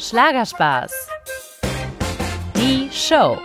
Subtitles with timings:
[0.00, 0.92] Schlagerspaß.
[2.56, 3.36] Die Show.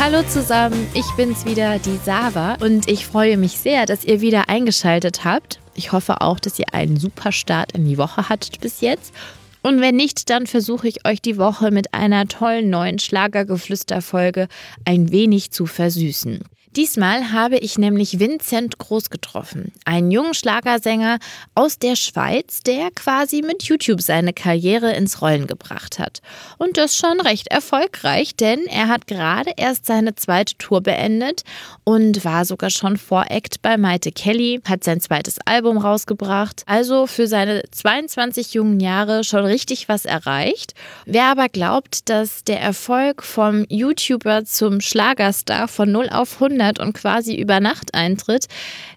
[0.00, 4.48] Hallo zusammen, ich bin's wieder, die Sava, und ich freue mich sehr, dass ihr wieder
[4.48, 5.60] eingeschaltet habt.
[5.76, 9.14] Ich hoffe auch, dass ihr einen super Start in die Woche hattet bis jetzt.
[9.62, 14.48] Und wenn nicht, dann versuche ich euch die Woche mit einer tollen neuen Schlagergeflüsterfolge
[14.84, 16.42] ein wenig zu versüßen.
[16.76, 21.18] Diesmal habe ich nämlich Vincent Groß getroffen, einen jungen Schlagersänger
[21.54, 26.20] aus der Schweiz, der quasi mit YouTube seine Karriere ins Rollen gebracht hat.
[26.58, 31.44] Und das schon recht erfolgreich, denn er hat gerade erst seine zweite Tour beendet
[31.84, 36.64] und war sogar schon Voract bei Maite Kelly, hat sein zweites Album rausgebracht.
[36.66, 40.74] Also für seine 22 jungen Jahre schon richtig was erreicht.
[41.06, 46.78] Wer aber glaubt, dass der Erfolg vom YouTuber zum Schlagerstar von 0 auf 100 verändert
[46.78, 48.46] und quasi über Nacht eintritt,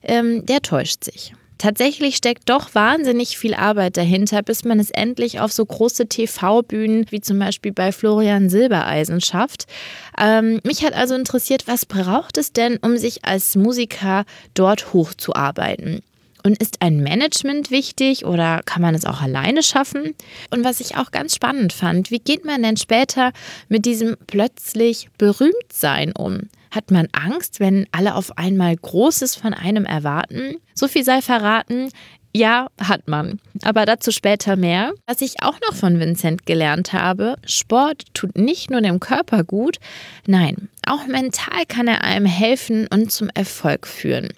[0.03, 1.33] ähm, der täuscht sich.
[1.57, 7.07] Tatsächlich steckt doch wahnsinnig viel Arbeit dahinter, bis man es endlich auf so große TV-Bühnen
[7.09, 9.65] wie zum Beispiel bei Florian Silbereisen schafft.
[10.19, 16.03] Ähm, mich hat also interessiert, was braucht es denn, um sich als Musiker dort hochzuarbeiten?
[16.43, 20.13] Und ist ein Management wichtig oder kann man es auch alleine schaffen?
[20.51, 23.31] Und was ich auch ganz spannend fand, wie geht man denn später
[23.67, 26.49] mit diesem plötzlich Berühmtsein um?
[26.71, 30.55] Hat man Angst, wenn alle auf einmal Großes von einem erwarten?
[30.73, 31.89] So viel sei verraten.
[32.35, 33.39] Ja, hat man.
[33.63, 34.93] Aber dazu später mehr.
[35.07, 39.77] Was ich auch noch von Vincent gelernt habe, Sport tut nicht nur dem Körper gut,
[40.27, 44.29] nein, auch mental kann er einem helfen und zum Erfolg führen.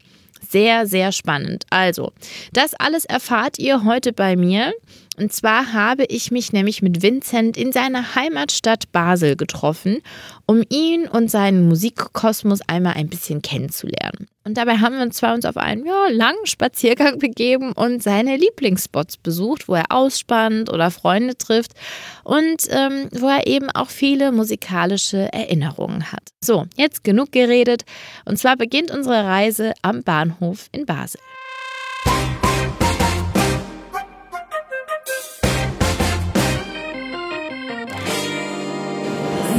[0.49, 1.65] Sehr, sehr spannend.
[1.69, 2.11] Also,
[2.53, 4.73] das alles erfahrt ihr heute bei mir.
[5.15, 10.01] Und zwar habe ich mich nämlich mit Vincent in seiner Heimatstadt Basel getroffen,
[10.47, 14.27] um ihn und seinen Musikkosmos einmal ein bisschen kennenzulernen.
[14.49, 19.17] Und dabei haben wir uns zwar auf einen ja, langen Spaziergang begeben und seine Lieblingsspots
[19.17, 21.73] besucht, wo er ausspannt oder Freunde trifft
[22.23, 26.23] und ähm, wo er eben auch viele musikalische Erinnerungen hat.
[26.43, 27.83] So, jetzt genug geredet.
[28.25, 31.19] Und zwar beginnt unsere Reise am Bahnhof in Basel.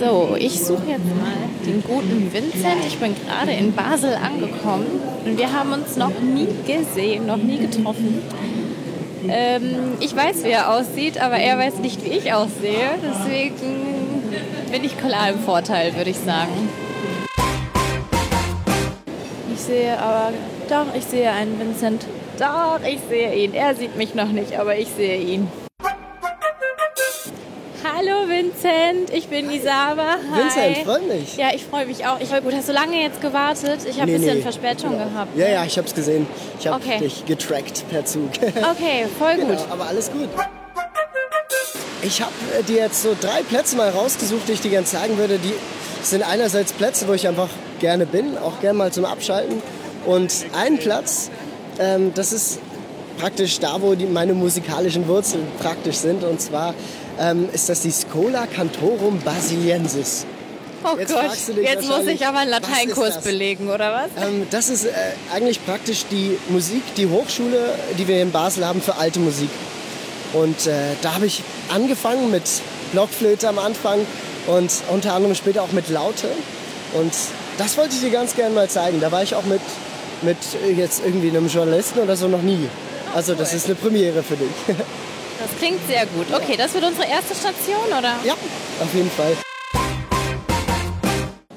[0.00, 2.86] So, ich suche jetzt mal den guten Vincent.
[2.86, 4.86] Ich bin gerade in Basel angekommen
[5.26, 8.22] und wir haben uns noch nie gesehen, noch nie getroffen.
[9.28, 12.92] Ähm, ich weiß, wie er aussieht, aber er weiß nicht, wie ich aussehe.
[13.02, 14.22] Deswegen
[14.72, 16.70] bin ich klar im Vorteil, würde ich sagen.
[19.52, 20.32] Ich sehe aber,
[20.70, 22.06] doch, ich sehe einen Vincent.
[22.38, 23.52] Doch, ich sehe ihn.
[23.52, 25.48] Er sieht mich noch nicht, aber ich sehe ihn.
[28.00, 30.16] Hallo Vincent, ich bin Isaba.
[30.32, 30.42] Hi.
[30.42, 31.36] Vincent, freut mich.
[31.36, 32.18] Ja, ich freue mich auch.
[32.18, 33.80] Ich gut, hast du lange jetzt gewartet?
[33.86, 34.42] Ich habe nee, ein bisschen nee.
[34.42, 35.04] Verspätung genau.
[35.04, 35.36] gehabt.
[35.36, 36.26] Ja, ja, ich habe es gesehen.
[36.58, 36.98] Ich habe okay.
[36.98, 38.30] dich getrackt per Zug.
[38.40, 39.48] Okay, voll gut.
[39.48, 40.30] Genau, aber alles gut.
[42.02, 45.18] Ich habe äh, dir jetzt so drei Plätze mal rausgesucht, die ich dir gerne sagen
[45.18, 45.38] würde.
[45.38, 45.52] Die
[46.02, 47.50] sind einerseits Plätze, wo ich einfach
[47.80, 49.62] gerne bin, auch gerne mal zum Abschalten.
[50.06, 51.30] Und ein Platz,
[51.78, 52.60] ähm, das ist
[53.20, 56.24] praktisch da, wo die, meine musikalischen Wurzeln praktisch sind.
[56.24, 56.74] Und zwar
[57.18, 60.26] ähm, ist das die Schola Cantorum Basiliensis.
[60.82, 64.24] Oh jetzt Gott, jetzt muss ich aber einen Lateinkurs belegen, oder was?
[64.24, 64.92] Ähm, das ist äh,
[65.34, 69.50] eigentlich praktisch die Musik, die Hochschule, die wir in Basel haben für alte Musik.
[70.32, 72.44] Und äh, da habe ich angefangen mit
[72.92, 74.06] Blockflöte am Anfang
[74.46, 76.28] und unter anderem später auch mit Laute.
[76.94, 77.12] Und
[77.58, 79.00] das wollte ich dir ganz gerne mal zeigen.
[79.00, 79.60] Da war ich auch mit,
[80.22, 80.38] mit
[80.76, 82.68] jetzt irgendwie einem Journalisten oder so noch nie.
[83.14, 84.50] Also das ist eine Premiere für dich.
[84.66, 86.26] Das klingt sehr gut.
[86.32, 88.16] Okay, das wird unsere erste Station, oder?
[88.24, 89.32] Ja, auf jeden Fall.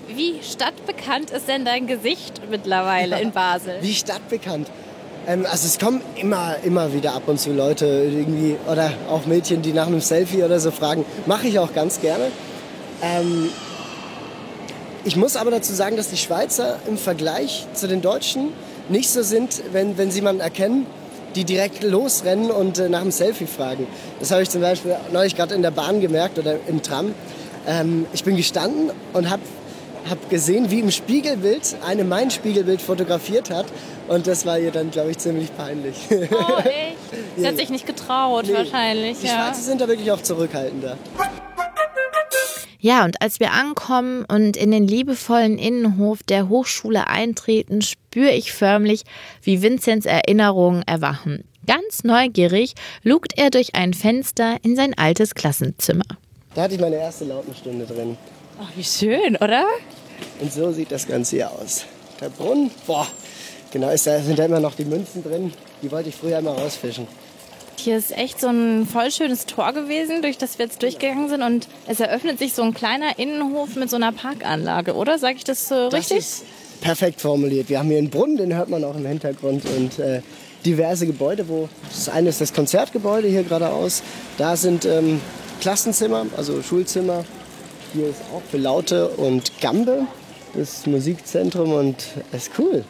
[0.08, 3.80] Wie stadtbekannt ist denn dein Gesicht mittlerweile in Basel?
[3.81, 4.69] Wie stadtbekannt?
[5.28, 9.62] Ähm, also es kommen immer, immer wieder ab und zu Leute irgendwie oder auch Mädchen,
[9.62, 11.06] die nach einem Selfie oder so fragen.
[11.25, 12.31] Mache ich auch ganz gerne.
[13.02, 13.50] Ähm,
[15.03, 18.53] ich muss aber dazu sagen, dass die Schweizer im Vergleich zu den Deutschen
[18.88, 20.86] nicht so sind, wenn, wenn sie jemanden erkennen,
[21.35, 23.88] die direkt losrennen und äh, nach einem Selfie fragen.
[24.19, 27.13] Das habe ich zum Beispiel neulich gerade in der Bahn gemerkt oder im Tram.
[27.68, 29.41] Ähm, ich bin gestanden und habe
[30.09, 33.65] hab gesehen, wie im Spiegelbild eine mein Spiegelbild fotografiert hat.
[34.07, 35.95] Und das war ihr dann, glaube ich, ziemlich peinlich.
[36.12, 36.97] Oh, echt?
[37.38, 38.53] Sie hat sich nicht getraut, nee.
[38.53, 39.19] wahrscheinlich.
[39.19, 39.33] Die ja.
[39.33, 40.97] Schwarze sind da wirklich auch zurückhaltender.
[42.83, 48.51] Ja, und als wir ankommen und in den liebevollen Innenhof der Hochschule eintreten, spüre ich
[48.51, 49.03] förmlich,
[49.41, 51.45] wie Vinzenz Erinnerungen erwachen.
[51.65, 56.03] Ganz neugierig lugt er durch ein Fenster in sein altes Klassenzimmer.
[56.56, 58.18] Da hatte ich meine erste Lautenstunde drin.
[58.62, 59.63] Ach, wie schön, oder?
[60.41, 61.85] Und so sieht das Ganze hier aus.
[62.19, 63.07] Der Brunnen, boah,
[63.71, 65.53] genau, ist da sind da immer noch die Münzen drin.
[65.81, 67.07] Die wollte ich früher immer rausfischen.
[67.83, 71.41] Hier ist echt so ein voll schönes Tor gewesen, durch das wir jetzt durchgegangen sind.
[71.41, 75.19] Und es eröffnet sich so ein kleiner Innenhof mit so einer Parkanlage, oder?
[75.19, 76.18] Sag ich das so richtig?
[76.18, 76.45] Das ist
[76.81, 77.69] perfekt formuliert.
[77.69, 79.63] Wir haben hier einen Brunnen, den hört man auch im Hintergrund.
[79.77, 80.21] Und äh,
[80.65, 84.01] diverse Gebäude, wo das eine ist das Konzertgebäude hier geradeaus.
[84.38, 85.19] Da sind ähm,
[85.59, 87.25] Klassenzimmer, also Schulzimmer.
[87.94, 90.07] Hier ist auch für Laute und Gambe
[90.56, 91.97] das Musikzentrum und
[92.31, 92.83] es ist cool.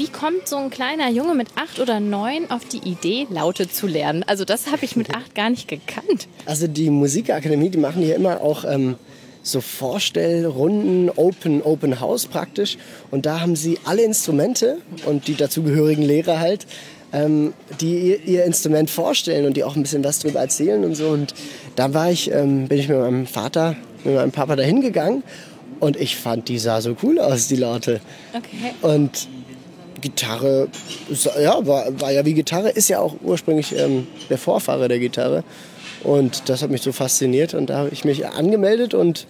[0.00, 3.86] Wie kommt so ein kleiner Junge mit acht oder neun auf die Idee, Laute zu
[3.86, 4.24] lernen?
[4.26, 6.26] Also das habe ich mit acht gar nicht gekannt.
[6.46, 8.96] Also die Musikakademie, die machen hier immer auch ähm,
[9.42, 12.78] so Vorstellrunden, Open, Open House praktisch.
[13.10, 16.66] Und da haben sie alle Instrumente und die dazugehörigen Lehrer halt,
[17.12, 17.52] ähm,
[17.82, 21.08] die ihr, Instrument vorstellen und die auch ein bisschen was darüber erzählen und so.
[21.08, 21.34] Und
[21.76, 25.24] da war ich, ähm, bin ich mit meinem Vater, mit meinem Papa dahin gegangen
[25.78, 28.00] und ich fand, die sah so cool aus, die Laute.
[28.32, 28.72] Okay.
[28.80, 29.28] Und
[30.00, 30.68] Gitarre,
[31.40, 35.44] ja, war, war ja wie Gitarre, ist ja auch ursprünglich ähm, der Vorfahre der Gitarre.
[36.02, 39.26] Und das hat mich so fasziniert und da habe ich mich angemeldet und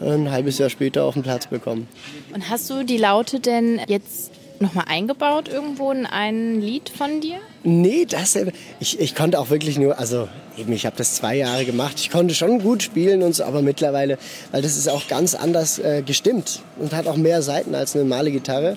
[0.00, 1.86] ein halbes Jahr später auf den Platz bekommen.
[2.32, 7.36] Und hast du die Laute denn jetzt nochmal eingebaut irgendwo in ein Lied von dir?
[7.62, 8.36] Nee, das
[8.80, 11.94] ich, ich konnte auch wirklich nur, also eben, ich habe das zwei Jahre gemacht.
[11.98, 14.18] Ich konnte schon gut spielen und so, aber mittlerweile,
[14.52, 18.04] weil das ist auch ganz anders äh, gestimmt und hat auch mehr Seiten als eine
[18.04, 18.76] normale Gitarre.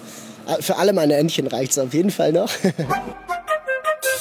[0.60, 2.50] Für alle meine Entchen reicht es auf jeden Fall noch.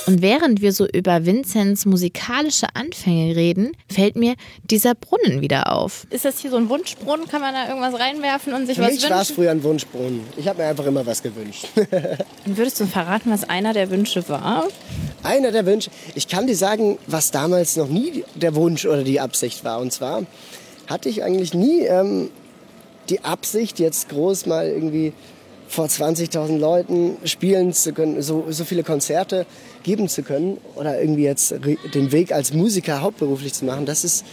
[0.07, 6.07] Und während wir so über Vinzenz musikalische Anfänge reden, fällt mir dieser Brunnen wieder auf.
[6.11, 7.27] Ist das hier so ein Wunschbrunnen?
[7.27, 9.15] Kann man da irgendwas reinwerfen und sich Für was mich wünschen?
[9.15, 10.21] war es früher ein Wunschbrunnen.
[10.37, 11.67] Ich habe mir einfach immer was gewünscht.
[12.45, 14.69] Würdest du verraten, was einer der Wünsche war?
[15.25, 15.91] Einer der Wünsche.
[16.15, 19.81] Ich kann dir sagen, was damals noch nie der Wunsch oder die Absicht war.
[19.81, 20.23] Und zwar
[20.87, 22.31] hatte ich eigentlich nie ähm,
[23.09, 25.13] die Absicht, jetzt groß mal irgendwie
[25.77, 29.45] vor 20.000 Leuten spielen zu können, so, so viele Konzerte
[29.83, 31.55] geben zu können oder irgendwie jetzt
[31.93, 34.25] den Weg als Musiker hauptberuflich zu machen, das ist,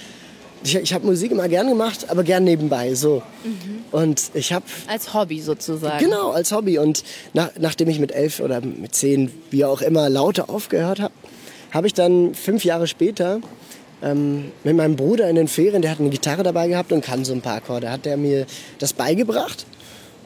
[0.64, 3.22] ich, ich habe Musik immer gern gemacht, aber gern nebenbei, so.
[3.44, 3.84] Mhm.
[3.92, 4.64] Und ich habe...
[4.88, 6.00] Als Hobby sozusagen.
[6.00, 6.78] Genau, als Hobby.
[6.78, 7.04] Und
[7.34, 11.14] nach, nachdem ich mit elf oder mit zehn, wie auch immer, Laute aufgehört habe,
[11.72, 13.42] habe ich dann fünf Jahre später
[14.02, 17.26] ähm, mit meinem Bruder in den Ferien, der hat eine Gitarre dabei gehabt und kann
[17.26, 18.46] so ein paar Akkorde, hat der mir
[18.80, 19.66] das beigebracht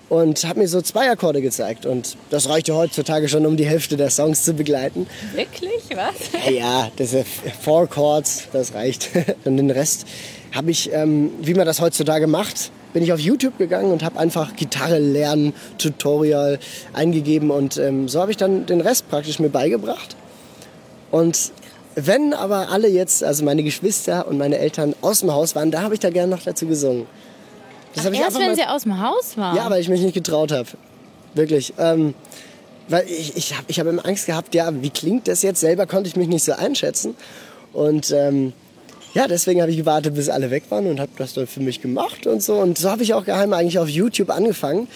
[0.09, 1.85] und hat mir so zwei Akkorde gezeigt.
[1.85, 5.07] Und das reichte heutzutage schon, um die Hälfte der Songs zu begleiten.
[5.35, 5.83] Wirklich?
[5.95, 6.51] Was?
[6.51, 7.25] Ja, das sind
[7.61, 9.09] Four Chords, das reicht.
[9.45, 10.05] Und den Rest
[10.53, 14.17] habe ich, ähm, wie man das heutzutage macht, bin ich auf YouTube gegangen und habe
[14.17, 16.57] einfach Gitarre lernen, Tutorial
[16.93, 17.51] eingegeben.
[17.51, 20.15] Und ähm, so habe ich dann den Rest praktisch mir beigebracht.
[21.11, 21.51] Und
[21.95, 25.81] wenn aber alle jetzt, also meine Geschwister und meine Eltern aus dem Haus waren, da
[25.81, 27.07] habe ich da gerne noch dazu gesungen.
[27.95, 29.55] Das Ach, erst wenn mal, sie aus dem Haus waren?
[29.55, 30.69] Ja, weil ich mich nicht getraut habe.
[31.33, 31.73] Wirklich.
[31.77, 32.13] Ähm,
[32.89, 35.59] weil ich, ich habe ich hab immer Angst gehabt, ja, wie klingt das jetzt?
[35.59, 37.15] Selber konnte ich mich nicht so einschätzen.
[37.73, 38.53] Und ähm,
[39.13, 41.81] ja, deswegen habe ich gewartet, bis alle weg waren und habe das dann für mich
[41.81, 42.55] gemacht und so.
[42.55, 44.87] Und so habe ich auch geheim eigentlich auf YouTube angefangen.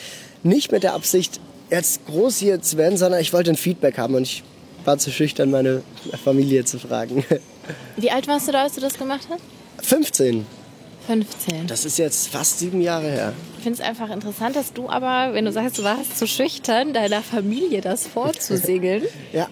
[0.44, 1.40] Nicht mit der Absicht,
[1.70, 4.44] jetzt groß hier zu werden, sondern ich wollte ein Feedback haben und ich
[4.86, 5.84] war zu schüchtern, meine
[6.24, 7.24] Familie zu fragen.
[7.98, 9.42] Wie alt warst du da, als du das gemacht hast?
[9.86, 10.46] 15.
[11.08, 11.68] 15.
[11.68, 13.34] Das ist jetzt fast sieben Jahre her.
[13.58, 16.94] Ich finde es einfach interessant, dass du aber, wenn du sagst, du warst zu schüchtern,
[16.94, 19.04] deiner Familie das vorzusingen.
[19.34, 19.48] ja.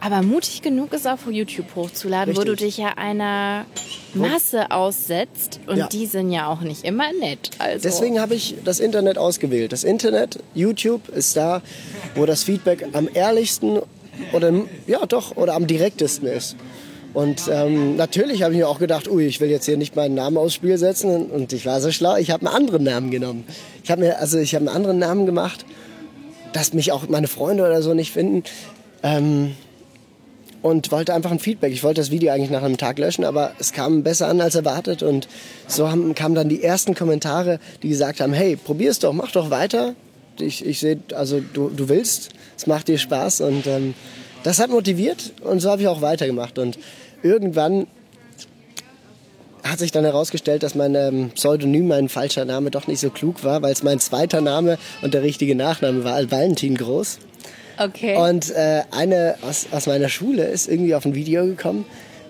[0.00, 2.46] Aber mutig genug ist auch auf YouTube hochzuladen, Richtig.
[2.46, 3.64] wo du dich ja einer
[4.12, 5.60] Masse aussetzt.
[5.66, 5.86] Und ja.
[5.88, 7.50] die sind ja auch nicht immer nett.
[7.58, 7.84] Also.
[7.84, 9.72] Deswegen habe ich das Internet ausgewählt.
[9.72, 11.62] Das Internet, YouTube, ist da,
[12.14, 13.80] wo das Feedback am ehrlichsten
[14.32, 14.52] oder
[14.86, 16.56] ja doch oder am direktesten ist.
[17.14, 20.16] Und ähm, natürlich habe ich mir auch gedacht, ui, ich will jetzt hier nicht meinen
[20.16, 21.26] Namen aufs Spiel setzen.
[21.26, 23.44] Und ich war so schlau, ich habe einen anderen Namen genommen.
[23.84, 25.64] Ich habe mir, also ich habe einen anderen Namen gemacht,
[26.52, 28.42] dass mich auch meine Freunde oder so nicht finden.
[29.04, 29.52] Ähm,
[30.60, 31.72] und wollte einfach ein Feedback.
[31.72, 34.54] Ich wollte das Video eigentlich nach einem Tag löschen, aber es kam besser an als
[34.54, 35.02] erwartet.
[35.02, 35.28] Und
[35.68, 39.50] so haben, kamen dann die ersten Kommentare, die gesagt haben, hey, probier's doch, mach doch
[39.50, 39.94] weiter.
[40.40, 43.42] Ich, ich sehe, also du, du willst, es macht dir Spaß.
[43.42, 43.94] Und ähm,
[44.42, 46.58] das hat motiviert und so habe ich auch weitergemacht.
[46.58, 46.78] Und
[47.24, 47.86] irgendwann
[49.64, 53.42] hat sich dann herausgestellt, dass mein ähm, Pseudonym, mein falscher Name, doch nicht so klug
[53.42, 57.18] war, weil es mein zweiter Name und der richtige Nachname war, Valentin Groß.
[57.78, 58.16] Okay.
[58.16, 61.86] Und äh, eine aus, aus meiner Schule ist irgendwie auf ein Video gekommen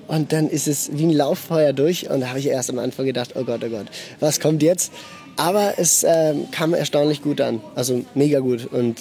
[0.06, 3.04] und dann ist es wie ein Lauffeuer durch und da habe ich erst am Anfang
[3.04, 3.86] gedacht, oh Gott, oh Gott,
[4.20, 4.92] was kommt jetzt?
[5.36, 8.96] Aber es äh, kam erstaunlich gut an, also mega gut und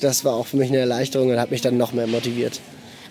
[0.00, 2.60] das war auch für mich eine Erleichterung und hat mich dann noch mehr motiviert.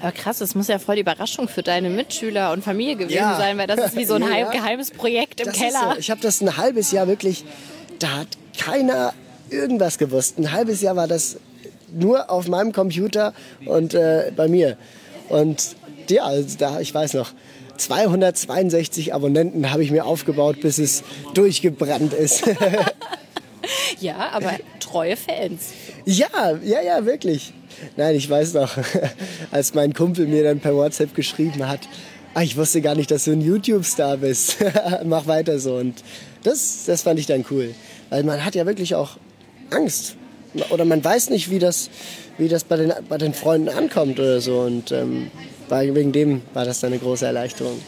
[0.02, 3.38] Aber krass, das muss ja voll die Überraschung für deine Mitschüler und Familie gewesen ja.
[3.38, 4.52] sein, weil das ist wie so ein ja.
[4.52, 5.92] geheimes Projekt im das Keller.
[5.94, 6.00] So.
[6.00, 7.44] Ich habe das ein halbes Jahr wirklich,
[8.00, 8.28] da hat
[8.58, 9.14] keiner
[9.50, 10.38] irgendwas gewusst.
[10.38, 11.38] Ein halbes Jahr war das
[11.92, 13.34] nur auf meinem Computer
[13.66, 14.78] und äh, bei mir.
[15.30, 15.76] Und
[16.10, 17.32] ja, also da, ich weiß noch,
[17.78, 22.44] 262 Abonnenten habe ich mir aufgebaut, bis es durchgebrannt ist.
[24.00, 24.54] ja, aber
[24.90, 25.74] treue Fans.
[26.06, 27.54] Ja, ja, ja, wirklich.
[27.96, 28.78] Nein, ich weiß noch,
[29.52, 31.82] als mein Kumpel mir dann per WhatsApp geschrieben hat,
[32.34, 34.58] ah, ich wusste gar nicht, dass du ein YouTube-Star bist.
[35.06, 35.76] Mach weiter so.
[35.76, 36.04] Und
[36.44, 37.74] das, das fand ich dann cool.
[38.10, 39.18] Weil man hat ja wirklich auch
[39.72, 40.16] Angst.
[40.70, 41.90] Oder man weiß nicht, wie das,
[42.38, 44.62] wie das bei, den, bei den Freunden ankommt oder so.
[44.62, 45.30] Und ähm,
[45.70, 47.80] wegen dem war das dann eine große Erleichterung.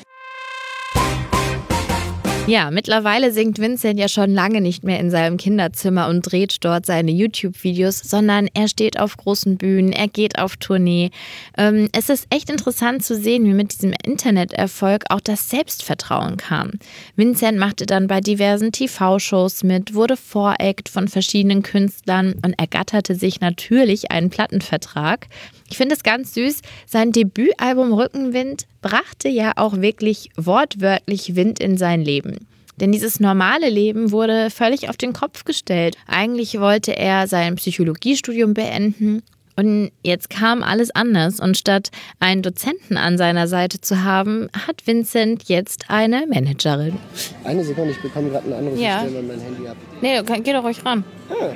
[2.50, 6.84] Ja, mittlerweile singt Vincent ja schon lange nicht mehr in seinem Kinderzimmer und dreht dort
[6.84, 11.12] seine YouTube-Videos, sondern er steht auf großen Bühnen, er geht auf Tournee.
[11.60, 16.72] Ähm, es ist echt interessant zu sehen, wie mit diesem Interneterfolg auch das Selbstvertrauen kam.
[17.16, 23.42] Vincent machte dann bei diversen TV-Shows mit, wurde Voreact von verschiedenen Künstlern und ergatterte sich
[23.42, 25.28] natürlich einen Plattenvertrag.
[25.70, 26.62] Ich finde es ganz süß.
[26.86, 32.48] Sein Debütalbum Rückenwind brachte ja auch wirklich wortwörtlich Wind in sein Leben.
[32.78, 35.98] Denn dieses normale Leben wurde völlig auf den Kopf gestellt.
[36.08, 39.22] Eigentlich wollte er sein Psychologiestudium beenden
[39.60, 41.90] und jetzt kam alles anders und statt
[42.22, 46.98] einen Dozenten an seiner Seite zu haben, hat Vincent jetzt eine Managerin.
[47.44, 49.04] Eine Sekunde, ich bekomme gerade einen Anruf, ja.
[49.04, 49.76] ich stelle mein Handy ab.
[50.00, 51.04] Nee, geh doch ruhig ran.
[51.30, 51.52] Ah,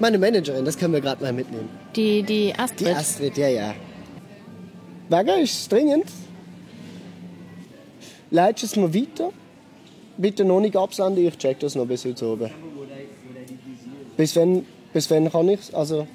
[0.00, 1.68] meine Managerin, das können wir gerade mal mitnehmen.
[1.94, 2.88] Die, die Astrid?
[2.88, 3.74] Die Astrid, ja, ja.
[5.08, 6.06] Bagger ist dringend.
[8.30, 9.30] Leitest es mir weiter?
[10.16, 12.50] Bitte noch nicht absenden, ich check das noch bis heute oben.
[14.16, 16.06] Bis wann, bis wann kann ich Also.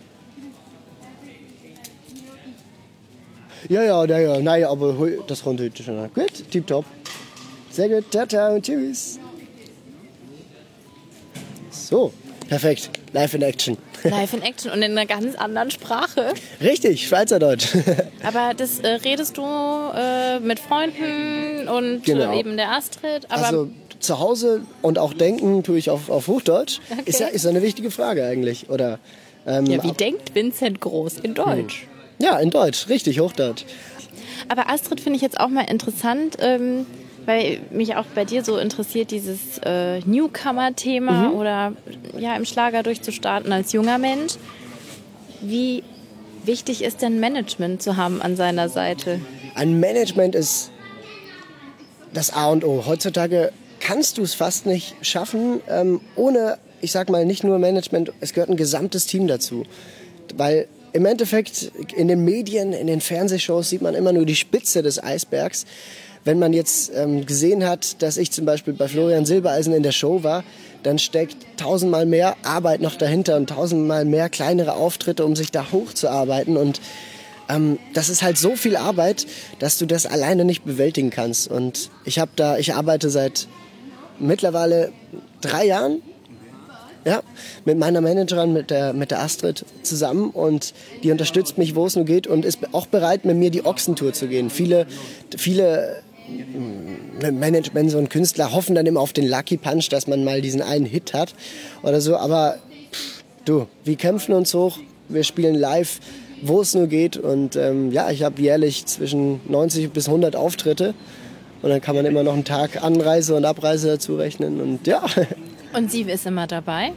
[3.69, 4.95] Ja, ja, ja, ja, nein, aber
[5.27, 6.13] das kommt heute schon.
[6.13, 6.85] Gut, tipptopp.
[7.69, 9.19] Sehr gut, ciao, ciao, tschüss.
[11.69, 12.13] So,
[12.47, 12.89] perfekt.
[13.13, 13.77] Live in Action.
[14.03, 16.33] Live in Action und in einer ganz anderen Sprache.
[16.61, 17.69] Richtig, Schweizerdeutsch.
[18.23, 22.31] aber das äh, redest du äh, mit Freunden und genau.
[22.31, 23.29] äh, eben der Astrid.
[23.29, 26.79] also zu Hause und auch denken tue ich auf, auf Hochdeutsch.
[26.91, 27.01] Okay.
[27.05, 28.69] Ist ja ist eine wichtige Frage eigentlich.
[28.69, 28.99] Oder,
[29.45, 31.81] ähm, ja, wie denkt Vincent Groß in Deutsch?
[31.81, 32.25] Hm.
[32.25, 33.63] Ja, in Deutsch, richtig, Hochdeutsch.
[34.49, 36.37] Aber Astrid finde ich jetzt auch mal interessant.
[36.39, 36.85] Ähm,
[37.27, 41.33] weil mich auch bei dir so interessiert, dieses äh, Newcomer-Thema mhm.
[41.33, 41.73] oder
[42.17, 44.35] ja, im Schlager durchzustarten als junger Mensch.
[45.41, 45.83] Wie
[46.45, 49.19] wichtig ist denn Management zu haben an seiner Seite?
[49.55, 50.71] Ein Management ist
[52.13, 52.85] das A und O.
[52.85, 58.13] Heutzutage kannst du es fast nicht schaffen, ähm, ohne, ich sag mal, nicht nur Management,
[58.21, 59.63] es gehört ein gesamtes Team dazu.
[60.33, 64.81] Weil im Endeffekt in den Medien, in den Fernsehshows sieht man immer nur die Spitze
[64.81, 65.65] des Eisbergs
[66.27, 69.93] wenn man jetzt ähm, gesehen hat, dass ich zum Beispiel bei Florian Silbereisen in der
[69.93, 70.43] Show war,
[70.83, 75.71] dann steckt tausendmal mehr Arbeit noch dahinter und tausendmal mehr kleinere Auftritte, um sich da
[75.71, 76.57] hochzuarbeiten.
[76.57, 76.81] Und
[77.47, 79.25] ähm, das ist halt so viel Arbeit,
[79.59, 81.49] dass du das alleine nicht bewältigen kannst.
[81.49, 83.47] Und ich habe da, ich arbeite seit
[84.19, 84.91] mittlerweile
[85.39, 86.01] drei Jahren
[87.05, 87.23] ja,
[87.63, 91.95] mit meiner Managerin, mit der, mit der Astrid zusammen und die unterstützt mich, wo es
[91.95, 94.49] nur geht und ist auch bereit, mit mir die Ochsentour zu gehen.
[94.49, 94.87] Viele,
[95.37, 96.03] viele
[97.31, 100.61] Management, so ein Künstler hoffen dann immer auf den Lucky Punch, dass man mal diesen
[100.61, 101.33] einen Hit hat
[101.83, 102.17] oder so.
[102.17, 102.57] Aber
[102.91, 104.79] pff, du, wir kämpfen uns hoch,
[105.09, 105.99] wir spielen live,
[106.41, 107.17] wo es nur geht.
[107.17, 110.93] Und ähm, ja, ich habe jährlich zwischen 90 bis 100 Auftritte.
[111.61, 114.61] Und dann kann man immer noch einen Tag Anreise und Abreise dazu rechnen.
[114.61, 115.03] Und ja.
[115.73, 116.93] Und sie ist immer dabei?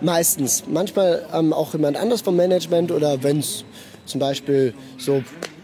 [0.00, 0.64] Meistens.
[0.66, 3.64] Manchmal ähm, auch jemand anders vom Management oder wenn es
[4.06, 5.22] zum Beispiel so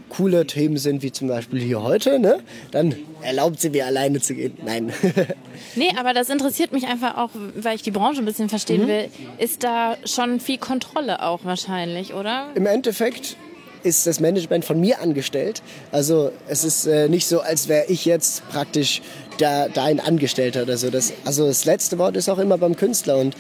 [0.09, 2.39] coole Themen sind, wie zum Beispiel hier heute, ne,
[2.71, 4.57] dann erlaubt sie mir alleine zu gehen.
[4.65, 4.93] Nein.
[5.75, 8.89] nee, aber das interessiert mich einfach auch, weil ich die Branche ein bisschen verstehen mhm.
[8.89, 9.09] will.
[9.39, 12.49] Ist da schon viel Kontrolle auch wahrscheinlich, oder?
[12.55, 13.37] Im Endeffekt
[13.83, 15.63] ist das Management von mir angestellt.
[15.93, 19.01] Also es ist äh, nicht so, als wäre ich jetzt praktisch
[19.39, 20.91] da, ein Angestellter oder so.
[20.91, 23.37] Das, also das letzte Wort ist auch immer beim Künstler und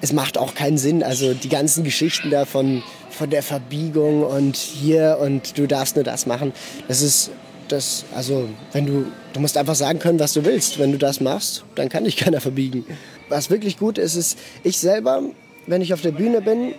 [0.00, 1.02] es macht auch keinen Sinn.
[1.02, 6.04] Also die ganzen Geschichten da von, von der Verbiegung und hier und du darfst nur
[6.04, 6.52] das machen.
[6.88, 7.30] Das ist
[7.68, 10.78] das, also wenn du, du musst einfach sagen können, was du willst.
[10.78, 12.84] Wenn du das machst, dann kann dich keiner verbiegen.
[13.28, 15.22] Was wirklich gut ist, ist, ich selber,
[15.66, 16.74] wenn ich auf der Bühne bin,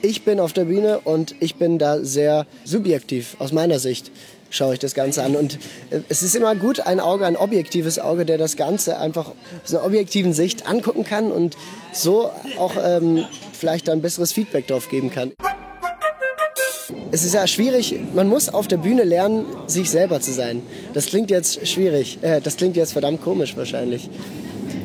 [0.00, 4.12] ich bin auf der Bühne und ich bin da sehr subjektiv aus meiner Sicht
[4.50, 5.36] schaue ich das Ganze an.
[5.36, 5.58] Und
[5.90, 9.32] äh, es ist immer gut, ein Auge, ein objektives Auge, der das Ganze einfach
[9.64, 11.56] aus einer objektiven Sicht angucken kann und
[11.92, 15.32] so auch ähm, vielleicht ein besseres Feedback drauf geben kann.
[17.10, 20.62] Es ist ja schwierig, man muss auf der Bühne lernen, sich selber zu sein.
[20.92, 24.10] Das klingt jetzt schwierig, äh, das klingt jetzt verdammt komisch wahrscheinlich.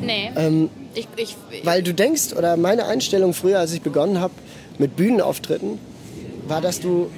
[0.02, 0.30] Nee.
[0.36, 4.32] Ähm, ich, ich, weil du denkst, oder meine Einstellung früher, als ich begonnen habe
[4.78, 5.78] mit Bühnenauftritten,
[6.46, 7.10] war, dass du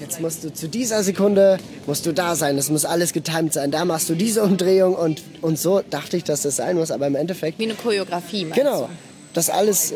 [0.00, 3.70] jetzt musst du zu dieser Sekunde, musst du da sein, das muss alles getimt sein,
[3.70, 7.06] da machst du diese Umdrehung und, und so dachte ich, dass das sein muss, aber
[7.06, 7.58] im Endeffekt...
[7.58, 8.88] Wie eine Choreografie, Genau, du?
[9.34, 9.92] dass alles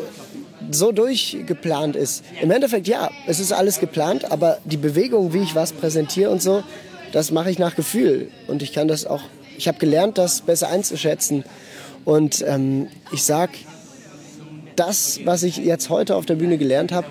[0.71, 2.23] so durchgeplant ist.
[2.41, 6.41] Im Endeffekt, ja, es ist alles geplant, aber die Bewegung, wie ich was präsentiere und
[6.41, 6.63] so,
[7.11, 9.21] das mache ich nach Gefühl und ich kann das auch,
[9.57, 11.43] ich habe gelernt, das besser einzuschätzen
[12.05, 13.49] und ähm, ich sag,
[14.75, 17.07] das, was ich jetzt heute auf der Bühne gelernt habe,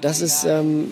[0.00, 0.90] das ist ähm,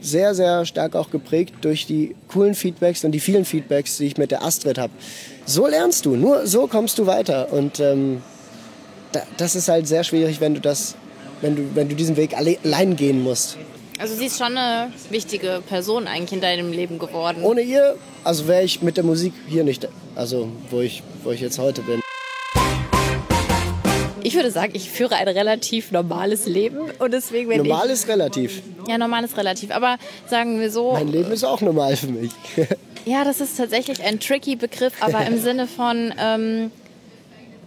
[0.00, 4.18] sehr, sehr stark auch geprägt durch die coolen Feedbacks und die vielen Feedbacks, die ich
[4.18, 4.92] mit der Astrid habe.
[5.46, 7.52] So lernst du, nur so kommst du weiter.
[7.52, 8.20] Und ähm,
[9.12, 10.96] da, das ist halt sehr schwierig, wenn du das,
[11.42, 13.58] wenn du, wenn du diesen Weg allein gehen musst.
[13.98, 17.42] Also sie ist schon eine wichtige Person eigentlich in deinem Leben geworden.
[17.42, 21.40] Ohne ihr, also wäre ich mit der Musik hier nicht, also wo ich, wo ich
[21.40, 22.00] jetzt heute bin.
[24.24, 28.08] Ich würde sagen, ich führe ein relativ normales Leben und deswegen wenn Normal ich, ist
[28.08, 28.62] relativ.
[28.88, 30.92] Ja, normal ist relativ, aber sagen wir so.
[30.92, 32.30] Mein Leben ist auch normal für mich.
[33.04, 36.70] ja, das ist tatsächlich ein tricky Begriff, aber im Sinne von, ähm,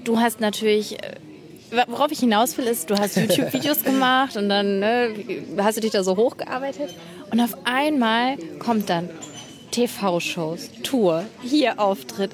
[0.06, 0.98] du hast natürlich.
[1.88, 5.14] Worauf ich hinaus will, ist, du hast YouTube-Videos gemacht und dann ne,
[5.58, 6.94] hast du dich da so hochgearbeitet
[7.32, 9.10] und auf einmal kommt dann
[9.72, 12.32] TV-Shows, Tour, hier Auftritt,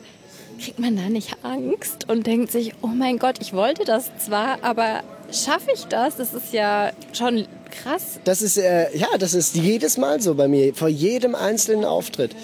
[0.60, 4.64] kriegt man da nicht Angst und denkt sich, oh mein Gott, ich wollte das zwar,
[4.64, 6.18] aber schaffe ich das?
[6.18, 8.20] Das ist ja schon krass.
[8.26, 12.36] Das ist, äh, ja, das ist jedes Mal so bei mir, vor jedem einzelnen Auftritt.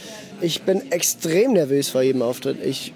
[0.41, 2.63] Ich bin extrem nervös vor jedem Auftritt.
[2.65, 2.93] Ich,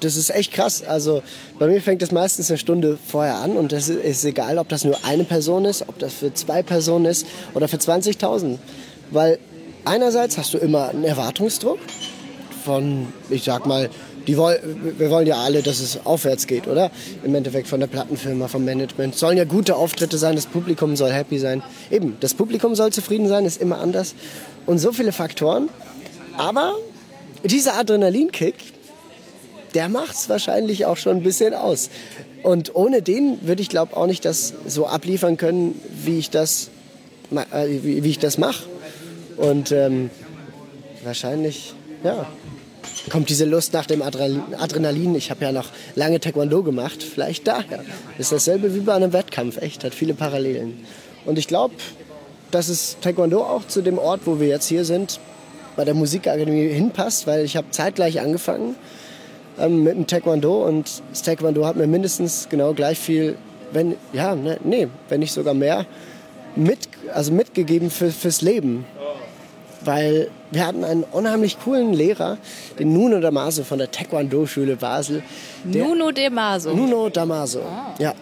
[0.00, 0.82] das ist echt krass.
[0.82, 1.22] Also
[1.58, 4.84] bei mir fängt das meistens eine Stunde vorher an und das ist egal, ob das
[4.84, 8.58] nur eine Person ist, ob das für zwei Personen ist oder für 20.000.
[9.10, 9.38] Weil
[9.84, 11.78] einerseits hast du immer einen Erwartungsdruck
[12.64, 13.90] von, ich sag mal,
[14.26, 14.60] die woll,
[14.98, 16.90] wir wollen ja alle, dass es aufwärts geht, oder?
[17.24, 19.16] Im Endeffekt von der Plattenfirma, vom Management.
[19.16, 21.62] Sollen ja gute Auftritte sein, das Publikum soll happy sein.
[21.90, 24.14] Eben, das Publikum soll zufrieden sein, ist immer anders.
[24.66, 25.68] Und so viele Faktoren.
[26.36, 26.74] Aber
[27.44, 28.54] dieser Adrenalinkick,
[29.74, 31.90] der macht es wahrscheinlich auch schon ein bisschen aus.
[32.42, 36.70] Und ohne den würde ich glaube auch nicht das so abliefern können, wie ich das,
[37.30, 38.64] äh, wie, wie das mache.
[39.36, 40.10] Und ähm,
[41.04, 42.26] wahrscheinlich, ja,
[43.10, 45.14] kommt diese Lust nach dem Adrenalin.
[45.14, 47.84] Ich habe ja noch lange Taekwondo gemacht, vielleicht daher.
[48.18, 50.84] Ist dasselbe wie bei einem Wettkampf, echt, hat viele Parallelen.
[51.24, 51.74] Und ich glaube,
[52.50, 55.20] dass es Taekwondo auch zu dem Ort, wo wir jetzt hier sind,
[55.76, 58.74] bei der Musikakademie hinpasst, weil ich habe zeitgleich angefangen
[59.60, 63.36] ähm, mit dem Taekwondo und das Taekwondo hat mir mindestens genau gleich viel,
[63.72, 65.86] wenn ja, ne, nee, wenn nicht sogar mehr,
[66.56, 68.84] mit, also mitgegeben für, fürs Leben
[69.84, 72.38] weil wir hatten einen unheimlich coolen Lehrer,
[72.78, 75.22] den Nuno Damaso von der Taekwondo-Schule Basel.
[75.64, 76.74] Nuno Damaso?
[76.74, 77.94] Nuno Damaso, ah.
[77.98, 78.14] ja.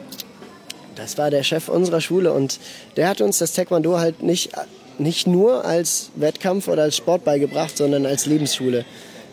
[0.94, 2.58] Das war der Chef unserer Schule und
[2.96, 4.50] der hat uns das Taekwondo halt nicht,
[4.98, 8.84] nicht nur als Wettkampf oder als Sport beigebracht, sondern als Lebensschule.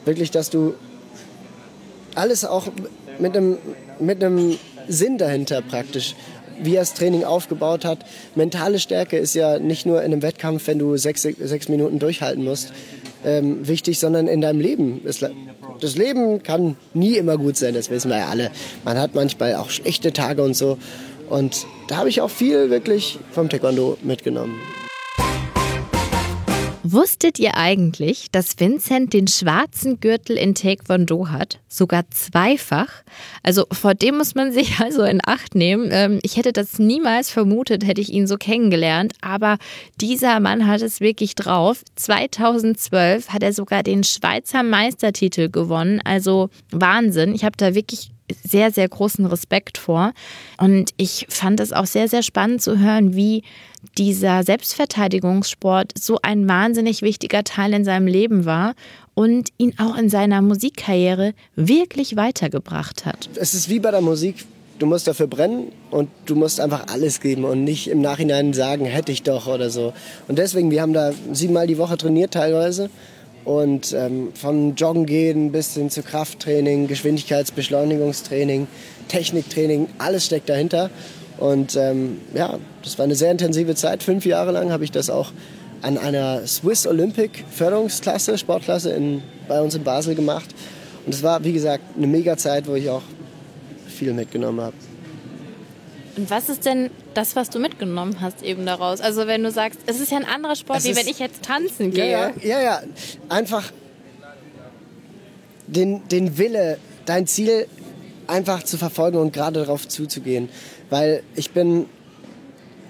[0.05, 0.75] Wirklich, dass du
[2.15, 2.67] alles auch
[3.19, 3.57] mit einem,
[3.99, 6.15] mit einem Sinn dahinter praktisch
[6.61, 7.99] wie er das Training aufgebaut hat.
[8.35, 12.43] Mentale Stärke ist ja nicht nur in einem Wettkampf, wenn du sechs, sechs Minuten durchhalten
[12.43, 12.71] musst,
[13.25, 15.01] ähm, wichtig, sondern in deinem Leben.
[15.81, 18.51] Das Leben kann nie immer gut sein, das wissen wir ja alle.
[18.83, 20.77] Man hat manchmal auch schlechte Tage und so.
[21.29, 24.59] Und da habe ich auch viel wirklich vom Taekwondo mitgenommen.
[26.87, 31.57] Wusstet ihr eigentlich, dass Vincent den schwarzen Gürtel in Taekwondo hat?
[31.67, 33.01] Sogar zweifach?
[33.41, 35.89] Also vor dem muss man sich also in Acht nehmen.
[35.91, 39.13] Ähm, ich hätte das niemals vermutet, hätte ich ihn so kennengelernt.
[39.21, 39.57] Aber
[39.99, 41.81] dieser Mann hat es wirklich drauf.
[41.95, 46.01] 2012 hat er sogar den Schweizer Meistertitel gewonnen.
[46.03, 47.33] Also Wahnsinn.
[47.33, 48.11] Ich habe da wirklich
[48.43, 50.13] sehr, sehr großen Respekt vor.
[50.57, 53.43] Und ich fand es auch sehr, sehr spannend zu hören, wie
[53.97, 58.73] dieser Selbstverteidigungssport so ein wahnsinnig wichtiger Teil in seinem Leben war
[59.13, 63.29] und ihn auch in seiner Musikkarriere wirklich weitergebracht hat.
[63.35, 64.45] Es ist wie bei der Musik.
[64.77, 68.83] Du musst dafür brennen und du musst einfach alles geben und nicht im Nachhinein sagen,
[68.83, 69.93] hätte ich doch oder so.
[70.27, 72.89] Und deswegen, wir haben da siebenmal die Woche trainiert teilweise
[73.45, 78.67] und ähm, von Joggen gehen bis hin zu Krafttraining, Geschwindigkeitsbeschleunigungstraining,
[79.07, 80.89] Techniktraining, alles steckt dahinter.
[81.37, 84.03] Und ähm, ja, das war eine sehr intensive Zeit.
[84.03, 85.31] Fünf Jahre lang habe ich das auch
[85.81, 90.49] an einer Swiss Olympic Förderungsklasse, Sportklasse in, bei uns in Basel gemacht.
[91.05, 93.03] Und es war, wie gesagt, eine mega Zeit, wo ich auch
[93.87, 94.75] viel mitgenommen habe.
[96.17, 99.01] Und was ist denn das, was du mitgenommen hast eben daraus?
[99.01, 101.43] Also wenn du sagst, es ist ja ein anderer Sport, es wie wenn ich jetzt
[101.43, 102.09] tanzen gehe.
[102.09, 102.81] Ja, ja, ja.
[103.27, 103.71] Einfach
[105.67, 107.67] den, den Wille, dein Ziel
[108.27, 110.49] einfach zu verfolgen und gerade darauf zuzugehen.
[110.89, 111.87] Weil ich bin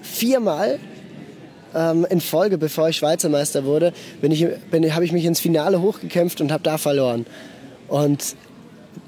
[0.02, 0.78] viermal
[1.74, 5.40] ähm, in Folge, bevor ich Schweizer Meister wurde, bin ich, bin, habe ich mich ins
[5.40, 7.26] Finale hochgekämpft und habe da verloren.
[7.88, 8.36] Und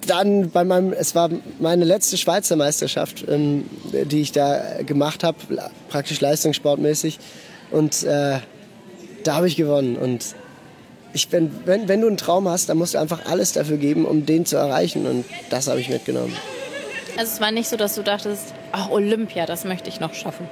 [0.06, 5.38] dann bei meinem, es war meine letzte Schweizer Meisterschaft, ähm, die ich da gemacht habe,
[5.88, 7.18] praktisch leistungssportmäßig.
[7.70, 8.38] Und äh,
[9.24, 9.96] da habe ich gewonnen.
[9.96, 10.34] Und
[11.12, 14.04] ich bin, wenn, wenn du einen Traum hast, dann musst du einfach alles dafür geben,
[14.04, 15.06] um den zu erreichen.
[15.06, 16.34] Und das habe ich mitgenommen.
[17.16, 20.48] Also es war nicht so, dass du dachtest, ach Olympia, das möchte ich noch schaffen.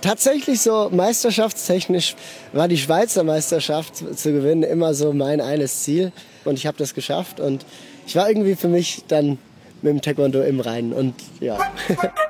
[0.00, 2.14] Tatsächlich so meisterschaftstechnisch
[2.52, 6.12] war die Schweizer Meisterschaft zu gewinnen immer so mein eines Ziel.
[6.44, 7.40] Und ich habe das geschafft.
[7.40, 7.66] Und
[8.06, 9.38] ich war irgendwie für mich dann
[9.82, 10.92] mit dem Taekwondo im Reinen.
[10.92, 11.58] Und ja.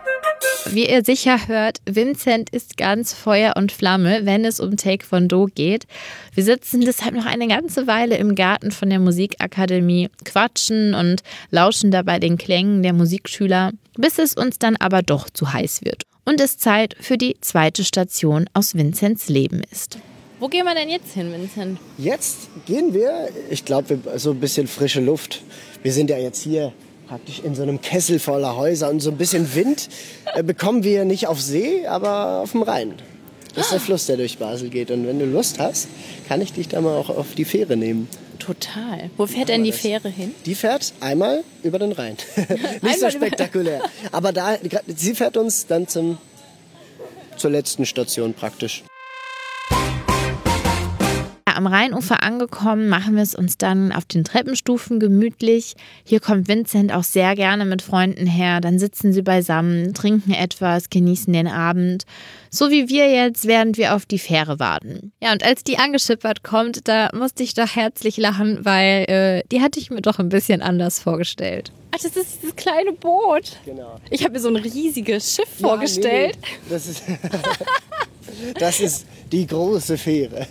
[0.70, 5.86] Wie ihr sicher hört, Vincent ist ganz Feuer und Flamme, wenn es um Taekwondo geht.
[6.34, 11.90] Wir sitzen deshalb noch eine ganze Weile im Garten von der Musikakademie, quatschen und lauschen
[11.90, 16.40] dabei den Klängen der Musikschüler, bis es uns dann aber doch zu heiß wird und
[16.42, 19.98] es Zeit für die zweite Station aus Vincents Leben ist.
[20.40, 21.80] Wo gehen wir denn jetzt hin, Vincent?
[21.96, 25.42] Jetzt gehen wir, ich glaube, so ein bisschen frische Luft.
[25.82, 26.72] Wir sind ja jetzt hier
[27.08, 29.88] praktisch in so einem Kessel voller Häuser und so ein bisschen Wind
[30.34, 32.94] äh, bekommen wir nicht auf See, aber auf dem Rhein.
[33.54, 34.90] Das ist der Fluss, der durch Basel geht.
[34.90, 35.88] Und wenn du Lust hast,
[36.28, 38.08] kann ich dich da mal auch auf die Fähre nehmen.
[38.38, 39.10] Total.
[39.16, 40.34] Wo fährt denn die Fähre hin?
[40.46, 42.16] Die fährt einmal über den Rhein.
[42.82, 43.82] Nicht so spektakulär.
[44.12, 44.56] Aber da,
[44.94, 46.18] sie fährt uns dann zum,
[47.36, 48.84] zur letzten Station praktisch
[51.58, 55.74] am Rheinufer angekommen, machen wir es uns dann auf den Treppenstufen gemütlich.
[56.04, 58.60] Hier kommt Vincent auch sehr gerne mit Freunden her.
[58.60, 62.04] Dann sitzen sie beisammen, trinken etwas, genießen den Abend.
[62.48, 65.12] So wie wir jetzt, während wir auf die Fähre warten.
[65.20, 69.60] Ja, und als die angeschippert kommt, da musste ich doch herzlich lachen, weil äh, die
[69.60, 71.72] hatte ich mir doch ein bisschen anders vorgestellt.
[71.90, 73.58] Ach, das ist dieses kleine Boot.
[73.64, 73.98] Genau.
[74.10, 76.38] Ich habe mir so ein riesiges Schiff ja, vorgestellt.
[76.40, 76.70] Nee, nee.
[76.70, 77.02] Das, ist
[78.60, 80.46] das ist die große Fähre.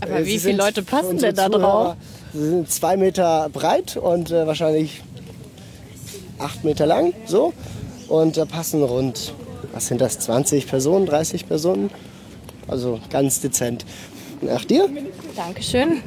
[0.00, 1.96] Aber äh, wie viele Leute passen denn da drauf?
[2.32, 5.02] Sie sind zwei Meter breit und äh, wahrscheinlich
[6.38, 7.52] acht Meter lang, so.
[8.08, 9.34] Und da passen rund,
[9.72, 11.90] was sind das, 20 Personen, 30 Personen?
[12.66, 13.84] Also ganz dezent.
[14.40, 14.88] Nach dir?
[15.36, 16.02] Dankeschön.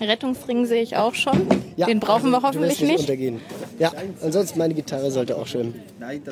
[0.00, 1.46] Rettungsring sehe ich auch schon.
[1.76, 3.00] Ja, Den brauchen also, wir hoffentlich nicht.
[3.00, 3.40] Untergehen.
[3.78, 5.74] Ja, ansonsten meine Gitarre sollte auch schwimmen.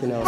[0.00, 0.24] Genau.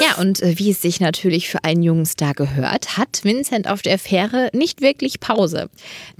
[0.00, 3.82] Ja, und äh, wie es sich natürlich für einen jungen Star gehört, hat Vincent auf
[3.82, 5.68] der Fähre nicht wirklich Pause.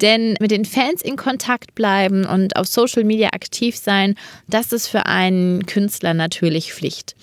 [0.00, 4.14] Denn mit den Fans in Kontakt bleiben und auf Social Media aktiv sein,
[4.46, 7.16] das ist für einen Künstler natürlich Pflicht.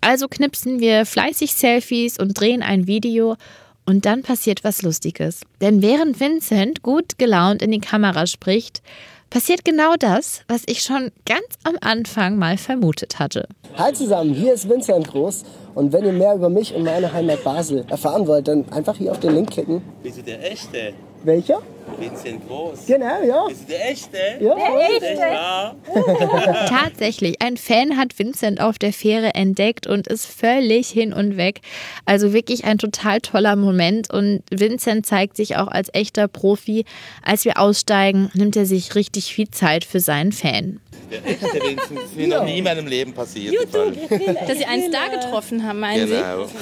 [0.00, 3.36] Also knipsen wir fleißig Selfies und drehen ein Video
[3.84, 5.40] und dann passiert was Lustiges.
[5.60, 8.82] Denn während Vincent gut gelaunt in die Kamera spricht,
[9.30, 13.48] passiert genau das, was ich schon ganz am Anfang mal vermutet hatte.
[13.76, 17.42] Hi zusammen, hier ist Vincent Groß und wenn ihr mehr über mich und meine Heimat
[17.44, 19.82] Basel erfahren wollt, dann einfach hier auf den Link klicken.
[20.02, 20.92] Bist du der Echte?
[21.22, 21.62] Welcher?
[21.98, 22.86] Vincent Groß.
[22.86, 23.46] Genau, ja.
[23.48, 24.16] Bist du der Echte?
[24.40, 25.20] Ja, der Echte.
[25.20, 25.74] Ja.
[26.68, 31.60] Tatsächlich, ein Fan hat Vincent auf der Fähre entdeckt und ist völlig hin und weg.
[32.06, 36.84] Also wirklich ein total toller Moment und Vincent zeigt sich auch als echter Profi.
[37.22, 40.80] Als wir aussteigen, nimmt er sich richtig viel Zeit für seinen Fan.
[41.10, 43.54] Der echte Vincent ist mir noch nie in meinem Leben passiert.
[43.74, 46.46] Dass Sie einen Star getroffen haben, meinen genau.
[46.46, 46.52] Sie?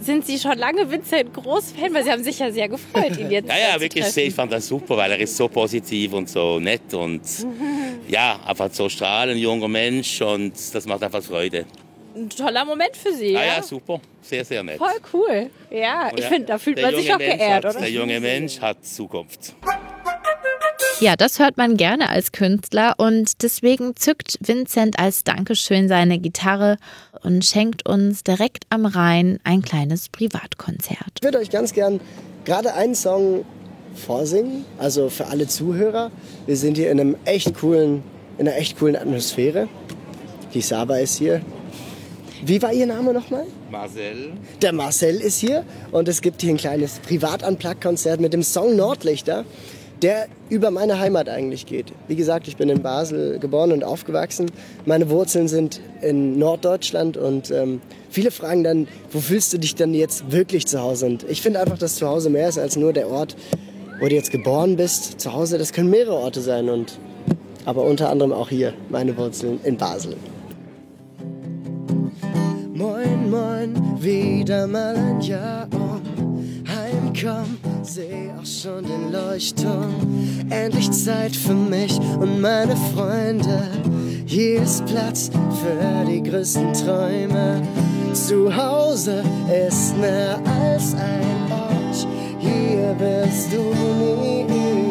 [0.04, 1.94] Sind Sie schon lange Vincent Groß-Fan?
[1.94, 4.04] Weil Sie haben sich ja sehr gefreut, ihn jetzt Ja, ja, wirklich.
[4.04, 4.20] Treffen.
[4.20, 7.22] Ich fand das super, weil er ist so positiv und so nett und
[8.08, 11.64] ja, einfach so strahlend, junger Mensch und das macht einfach Freude.
[12.14, 13.36] Ein toller Moment für Sie.
[13.36, 14.00] Ah, ja, ja super.
[14.20, 14.76] Sehr, sehr nett.
[14.76, 15.50] Voll cool.
[15.70, 17.80] Ja, ich finde, da fühlt man sich auch Mensch geehrt, hat, oder?
[17.80, 19.54] Der junge Mensch hat Zukunft.
[21.00, 26.76] Ja, das hört man gerne als Künstler und deswegen zückt Vincent als Dankeschön seine Gitarre
[27.24, 31.18] und schenkt uns direkt am Rhein ein kleines Privatkonzert.
[31.18, 32.00] Ich würde euch ganz gern
[32.44, 33.44] gerade einen Song
[33.94, 36.12] vorsingen, also für alle Zuhörer.
[36.46, 38.04] Wir sind hier in einem echt coolen,
[38.38, 39.68] in einer echt coolen Atmosphäre.
[40.54, 41.42] Die Saba ist hier.
[42.44, 43.46] Wie war Ihr Name nochmal?
[43.70, 44.32] Marcel.
[44.60, 49.44] Der Marcel ist hier und es gibt hier ein kleines Privat-Unplugged-Konzert mit dem Song Nordlichter
[50.02, 51.92] der über meine Heimat eigentlich geht.
[52.08, 54.50] Wie gesagt, ich bin in Basel geboren und aufgewachsen.
[54.84, 59.94] Meine Wurzeln sind in Norddeutschland und ähm, viele fragen dann, wo fühlst du dich dann
[59.94, 61.06] jetzt wirklich zu Hause?
[61.06, 63.36] Und ich finde einfach, dass zu Hause mehr ist als nur der Ort,
[64.00, 65.20] wo du jetzt geboren bist.
[65.20, 66.98] Zu Hause, das können mehrere Orte sein und
[67.64, 70.16] aber unter anderem auch hier meine Wurzeln in Basel.
[72.74, 76.11] Moin, moin, wieder mal ein Jahr um.
[77.22, 79.94] Heimkommen seh auch schon den Leuchtturm.
[80.50, 83.62] Endlich Zeit für mich und meine Freunde.
[84.26, 85.30] Hier ist Platz
[85.60, 87.62] für die größten Träume.
[88.12, 89.22] Zu Hause
[89.68, 92.06] ist mehr als ein Ort.
[92.40, 93.72] Hier wirst du
[94.20, 94.42] nie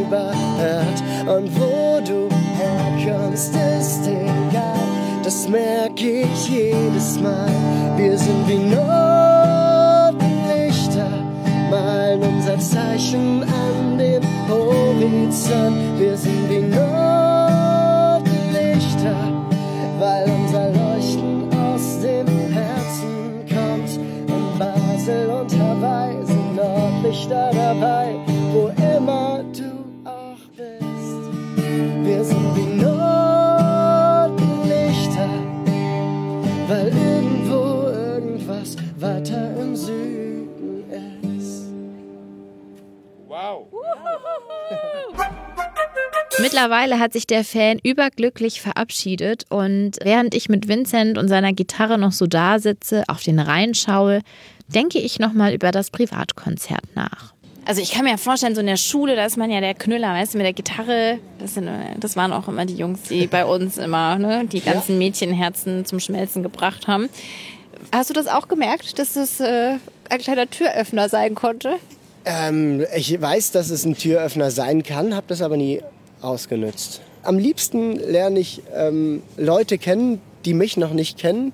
[0.02, 1.04] überhört.
[1.28, 4.80] Und wo du herkommst, ist egal.
[5.24, 7.52] Das merke ich jedes Mal.
[7.98, 9.01] Wir sind wie Notenlichter,
[12.72, 16.00] Zeichen an den Horizont.
[16.00, 16.94] Wir sind wie Notenlichter,
[20.00, 23.92] weil unser Leuchten aus dem Herzen kommt.
[23.98, 27.61] In Basel und Hawaii sind Nordlichter
[46.40, 52.00] Mittlerweile hat sich der Fan überglücklich verabschiedet und während ich mit Vincent und seiner Gitarre
[52.00, 54.22] noch so da sitze, auf den Rhein schaue,
[54.68, 57.34] denke ich nochmal über das Privatkonzert nach.
[57.66, 59.76] Also ich kann mir ja vorstellen, so in der Schule, da ist man ja der
[59.76, 61.20] Knüller, weißt du, mit der Gitarre.
[61.38, 64.98] Das, sind, das waren auch immer die Jungs, die bei uns immer ne, die ganzen
[64.98, 67.08] Mädchenherzen zum Schmelzen gebracht haben.
[67.92, 69.78] Hast du das auch gemerkt, dass das äh,
[70.10, 71.78] ein kleiner Türöffner sein konnte?
[72.26, 75.82] Ähm, ich weiß, dass es ein Türöffner sein kann, habe das aber nie
[76.22, 77.02] ausgenutzt.
[77.24, 81.54] Am liebsten lerne ich ähm, Leute kennen, die mich noch nicht kennen,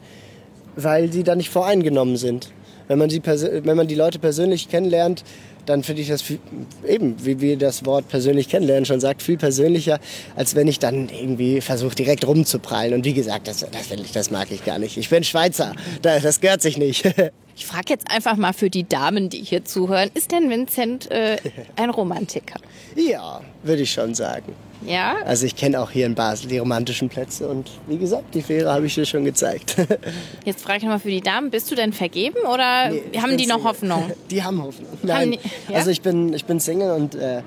[0.76, 2.50] weil sie da nicht voreingenommen sind.
[2.88, 5.24] Wenn man, sie wenn man die Leute persönlich kennenlernt,
[5.66, 6.40] dann finde ich das viel,
[6.88, 10.00] eben, wie, wie das Wort persönlich kennenlernen schon sagt, viel persönlicher,
[10.38, 12.94] als wenn ich dann irgendwie versuche, direkt rumzuprallen.
[12.94, 14.96] Und wie gesagt, das, das, ich, das mag ich gar nicht.
[14.96, 17.04] Ich bin Schweizer, da- das gehört sich nicht.
[17.58, 21.38] Ich frage jetzt einfach mal für die Damen, die hier zuhören, ist denn Vincent äh,
[21.76, 22.60] ein Romantiker?
[22.96, 24.54] ja, würde ich schon sagen.
[24.86, 25.16] Ja?
[25.26, 28.72] Also ich kenne auch hier in Basel die romantischen Plätze und wie gesagt, die Fähre
[28.72, 29.76] habe ich dir schon gezeigt.
[30.46, 33.48] Jetzt frage ich mal für die Damen, bist du denn vergeben oder Nee, haben die
[33.48, 33.70] noch Single.
[33.70, 34.12] Hoffnung?
[34.30, 34.90] Die haben Hoffnung.
[35.02, 35.40] Nein, die-
[35.72, 35.80] ja?
[35.80, 37.42] also ich bin, ich bin Single und äh,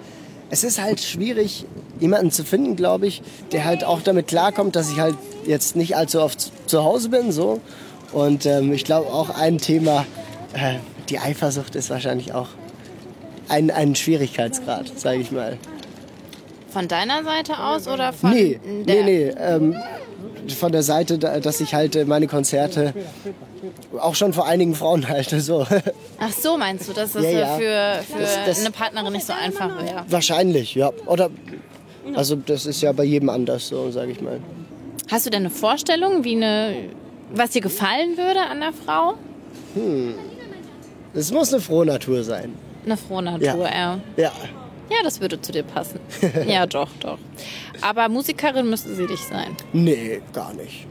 [0.50, 1.64] es ist halt schwierig,
[2.00, 5.14] jemanden zu finden, glaube ich, der halt auch damit klarkommt, dass ich halt
[5.46, 7.60] jetzt nicht allzu oft zu Hause bin, so.
[8.12, 10.04] Und ähm, ich glaube auch ein Thema,
[10.52, 10.74] äh,
[11.08, 12.48] die Eifersucht ist wahrscheinlich auch
[13.48, 15.56] ein, ein Schwierigkeitsgrad, sage ich mal.
[16.70, 19.02] Von deiner Seite aus oder von Nee, der?
[19.02, 19.34] nee, nee.
[19.38, 19.76] Ähm,
[20.56, 22.94] von der Seite, da- dass ich halt äh, meine Konzerte
[24.00, 25.40] auch schon vor einigen Frauen halte.
[25.40, 25.66] So.
[26.18, 27.46] Ach so, meinst du, dass das Ja, ja.
[27.56, 30.04] für, für Das- das- eine Partnerin nicht so einfach wäre?
[30.08, 30.90] Wahrscheinlich, ja.
[31.06, 31.30] Oder
[32.14, 34.40] also das ist ja bei jedem anders, so sage ich mal.
[35.10, 36.74] Hast du denn eine Vorstellung, wie eine,
[37.32, 39.14] was dir gefallen würde an der Frau?
[41.14, 42.54] Es muss eine frohe Natur sein.
[42.84, 43.70] Eine frohe Natur, ja.
[43.70, 44.00] Ja.
[44.16, 44.32] ja.
[44.90, 44.96] Ja.
[45.04, 46.00] das würde zu dir passen.
[46.46, 47.18] ja, doch, doch.
[47.80, 49.56] Aber Musikerin müsste sie nicht sein.
[49.72, 50.86] Nee, gar nicht.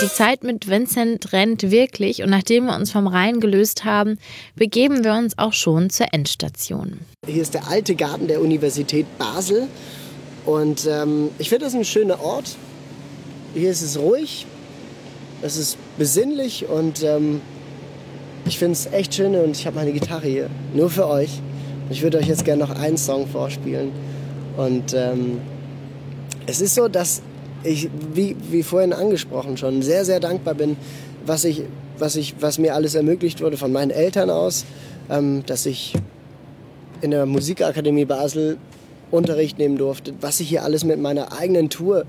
[0.00, 4.18] Die Zeit mit Vincent rennt wirklich und nachdem wir uns vom Rhein gelöst haben,
[4.54, 7.00] begeben wir uns auch schon zur Endstation.
[7.26, 9.66] Hier ist der alte Garten der Universität Basel.
[10.46, 12.56] Und ähm, ich finde das ein schöner Ort.
[13.54, 14.46] Hier ist es ruhig,
[15.42, 17.40] es ist besinnlich und ähm,
[18.46, 21.40] ich finde es echt schön und ich habe meine Gitarre hier, nur für euch.
[21.90, 23.92] Ich würde euch jetzt gerne noch einen Song vorspielen.
[24.56, 25.40] Und ähm,
[26.46, 27.22] es ist so, dass
[27.62, 30.76] ich, wie, wie vorhin angesprochen, schon sehr, sehr dankbar bin,
[31.24, 31.62] was, ich,
[31.98, 34.64] was, ich, was mir alles ermöglicht wurde von meinen Eltern aus,
[35.10, 35.94] ähm, dass ich
[37.00, 38.58] in der Musikakademie Basel
[39.10, 42.04] Unterricht nehmen durfte, was ich hier alles mit meiner eigenen Tour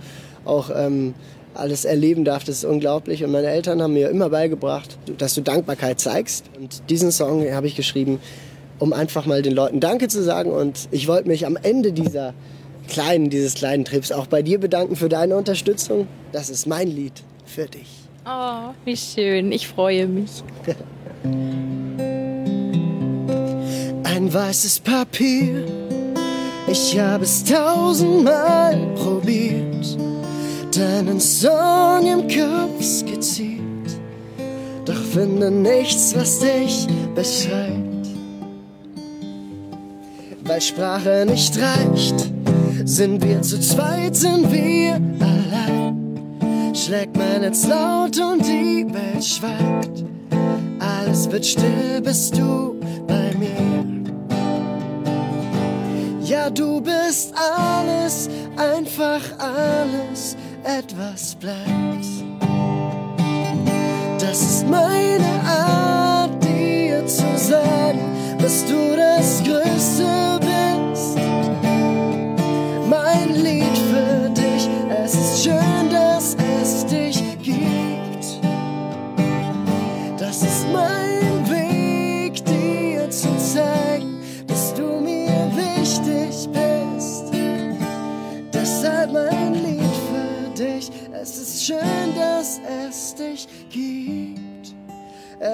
[0.45, 1.13] auch ähm,
[1.53, 3.23] alles erleben darf, das ist unglaublich.
[3.23, 6.45] Und meine Eltern haben mir immer beigebracht, dass du Dankbarkeit zeigst.
[6.59, 8.19] Und diesen Song habe ich geschrieben,
[8.79, 10.51] um einfach mal den Leuten Danke zu sagen.
[10.51, 12.33] Und ich wollte mich am Ende dieser
[12.87, 16.07] kleinen, dieses kleinen Trips auch bei dir bedanken für deine Unterstützung.
[16.31, 17.87] Das ist mein Lied für dich.
[18.25, 19.51] Oh, wie schön.
[19.51, 20.43] Ich freue mich.
[24.19, 25.65] Ein weißes Papier,
[26.67, 29.97] ich habe es tausendmal probiert,
[30.75, 33.59] deinen Song im Kopf skizziert,
[34.85, 38.07] doch finde nichts, was dich beschreibt.
[40.43, 42.31] Weil Sprache nicht reicht,
[42.85, 46.73] sind wir zu zweit, sind wir allein.
[46.73, 50.05] Schlägt mein Herz laut und die Welt schweigt.
[50.79, 53.89] Alles wird still, bist du bei mir.
[56.23, 60.35] Ja, du bist alles, einfach alles,
[60.77, 62.05] etwas bleibt.
[64.19, 67.99] Das ist meine Art, dir zu sagen,
[68.39, 70.38] dass du das Größte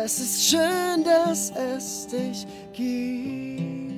[0.04, 3.94] Es ist schön, dass es dich gibt.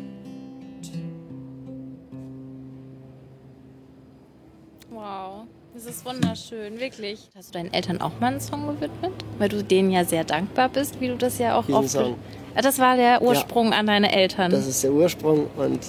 [4.91, 7.27] Wow, das ist wunderschön, wirklich.
[7.35, 9.11] Hast du deinen Eltern auch mal einen Song gewidmet?
[9.39, 11.89] Weil du denen ja sehr dankbar bist, wie du das ja auch oft.
[11.89, 12.15] Song.
[12.55, 14.51] Ja, das war der Ursprung an deine Eltern.
[14.51, 15.79] Das ist der Ursprung und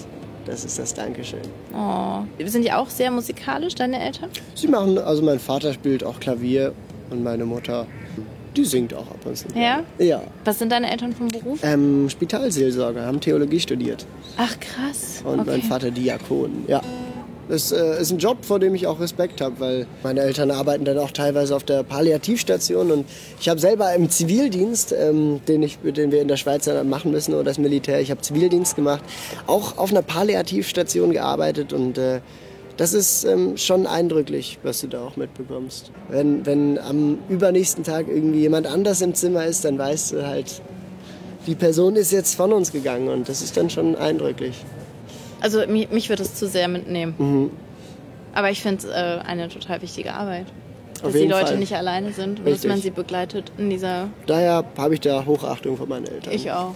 [0.47, 1.43] das ist das Dankeschön.
[1.75, 2.23] oh.
[2.47, 4.31] Sind die auch sehr musikalisch, deine Eltern?
[4.55, 6.73] Sie machen, also mein Vater spielt auch Klavier
[7.11, 7.87] und meine Mutter,
[8.59, 9.47] die singt auch ab und zu.
[9.55, 9.85] Ja?
[9.99, 10.23] Ja.
[10.45, 11.61] Was sind deine Eltern vom Beruf?
[11.63, 14.05] Ähm, Spitalseelsorger, haben Theologie studiert.
[14.37, 15.23] Ach krass.
[15.25, 15.69] Und mein okay.
[15.69, 16.83] Vater Diakon, ja.
[17.49, 20.85] Das äh, ist ein Job, vor dem ich auch Respekt habe, weil meine Eltern arbeiten
[20.85, 23.07] dann auch teilweise auf der Palliativstation und
[23.41, 27.11] ich habe selber im Zivildienst, ähm, den, ich, den wir in der Schweiz dann machen
[27.11, 29.03] müssen oder das Militär, ich habe Zivildienst gemacht,
[29.47, 32.21] auch auf einer Palliativstation gearbeitet und äh,
[32.79, 35.91] das ist ähm, schon eindrücklich, was du da auch mitbekommst.
[36.09, 40.63] Wenn, wenn am übernächsten Tag irgendwie jemand anders im Zimmer ist, dann weißt du halt,
[41.47, 44.65] die Person ist jetzt von uns gegangen und das ist dann schon eindrücklich.
[45.41, 47.15] Also mich, mich wird es zu sehr mitnehmen.
[47.19, 47.51] Mhm.
[48.33, 50.47] Aber ich finde es äh, eine total wichtige Arbeit.
[51.03, 51.59] Dass die Leute Fall.
[51.59, 54.09] nicht alleine sind und dass man sie begleitet in dieser.
[54.27, 56.33] Daher habe ich da Hochachtung vor meinen Eltern.
[56.33, 56.75] Ich auch.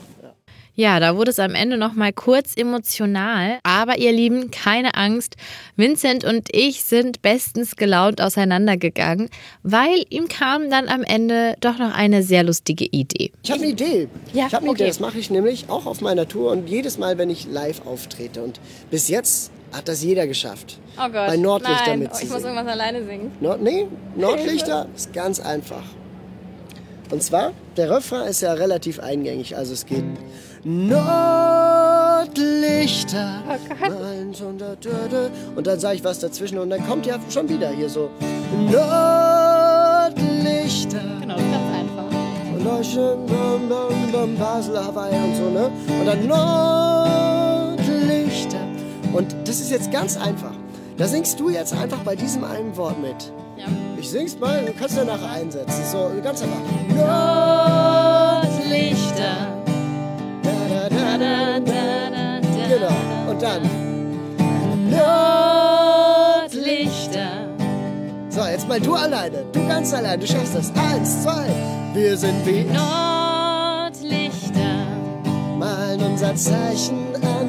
[0.74, 3.58] Ja, da wurde es am Ende noch mal kurz emotional.
[3.62, 5.36] Aber ihr Lieben, keine Angst.
[5.76, 9.28] Vincent und ich sind bestens gelaunt auseinandergegangen,
[9.62, 13.32] weil ihm kam dann am Ende doch noch eine sehr lustige Idee.
[13.42, 14.08] Ich habe eine Idee.
[14.32, 14.82] Ja, ich habe eine okay.
[14.84, 14.88] Idee.
[14.88, 18.42] Das mache ich nämlich auch auf meiner Tour und jedes Mal, wenn ich live auftrete.
[18.42, 18.58] Und
[18.90, 20.78] bis jetzt hat das jeder geschafft.
[20.96, 21.26] Oh Gott.
[21.26, 23.30] Bei Nordlichter Nein, oh, ich muss irgendwas alleine singen.
[23.40, 25.84] Nord nee, Nordlichter ist ganz einfach.
[27.10, 29.54] Und zwar, der Refrain ist ja relativ eingängig.
[29.54, 30.04] Also es geht
[30.64, 33.42] Nordlichter.
[33.48, 33.56] Oh.
[35.56, 38.10] Und dann sage ich was dazwischen und dann kommt ja schon wieder hier so
[38.70, 41.00] Nordlichter.
[41.20, 42.04] Genau, ganz einfach.
[42.54, 42.62] Und
[44.12, 45.68] bam, Basel, Hawaii und so, ne?
[45.98, 46.28] Und dann
[47.78, 48.60] Nordlichter.
[49.12, 50.54] Und das ist jetzt ganz einfach.
[50.96, 53.32] Da singst du jetzt einfach bei diesem einen Wort mit.
[53.56, 53.64] Ja.
[53.98, 55.84] Ich sing's mal, du kannst danach einsetzen.
[55.90, 56.60] So, ganz einfach.
[58.44, 59.51] Nordlichter.
[60.92, 62.66] Da, da, da, da, da.
[62.68, 62.96] Genau.
[63.30, 63.62] Und dann.
[66.50, 67.30] Nordlichter.
[68.28, 69.44] So, jetzt mal du alleine.
[69.52, 70.18] Du ganz alleine.
[70.18, 70.70] Du schaffst das.
[70.76, 71.46] Eins, zwei.
[71.94, 74.52] Wir sind wie Nordlichter.
[75.58, 77.41] malen unser Zeichen an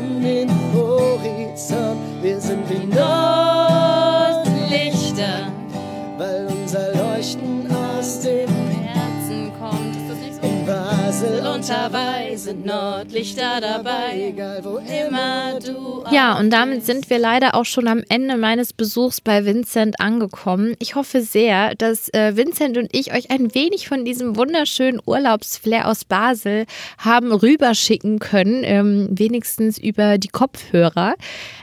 [12.43, 14.29] sind Nordlichter dabei.
[14.29, 16.03] Egal wo Immer du.
[16.12, 20.75] Ja, und damit sind wir leider auch schon am Ende meines Besuchs bei Vincent angekommen.
[20.79, 25.88] Ich hoffe sehr, dass äh, Vincent und ich euch ein wenig von diesem wunderschönen Urlaubsflair
[25.88, 26.65] aus Basel
[26.97, 31.15] haben rüberschicken können, ähm, wenigstens über die Kopfhörer.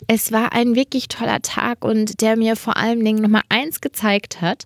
[0.06, 4.40] Es war ein wirklich toller Tag und der mir vor allen Dingen nochmal eins gezeigt
[4.40, 4.64] hat.